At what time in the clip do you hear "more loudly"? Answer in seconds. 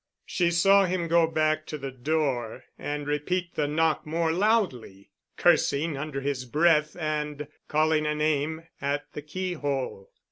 4.03-5.11